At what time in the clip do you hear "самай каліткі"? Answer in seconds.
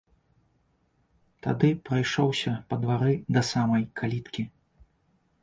3.51-4.43